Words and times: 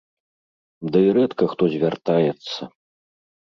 Дый 0.95 1.07
рэдка 1.19 1.45
хто 1.53 1.63
звяртаецца. 1.75 2.61